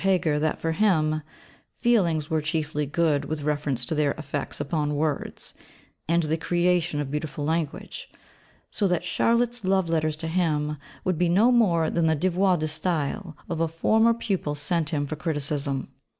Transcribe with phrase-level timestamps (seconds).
[0.01, 1.21] Heger that for him,
[1.77, 5.53] feelings were chiefly good with reference to their effects upon words,
[6.07, 8.09] and the creation of beautiful language
[8.71, 12.67] so that Charlotte's love letters to him would be no more than the 'Devoirs de
[12.67, 15.87] Style' of a former pupil sent him for criticism.